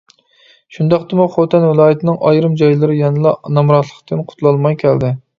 [0.75, 5.13] شۇنداقتىمۇ خوتەن ۋىلايىتىنىڭ ئايرىم جايلىرى يەنىلا نامراتلىقتىن قۇتۇلالماي كەلدى.